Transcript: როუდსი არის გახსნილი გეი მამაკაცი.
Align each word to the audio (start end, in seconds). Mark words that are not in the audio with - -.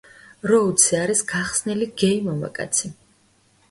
როუდსი 0.51 0.97
არის 1.01 1.23
გახსნილი 1.33 1.91
გეი 2.05 2.19
მამაკაცი. 2.31 2.97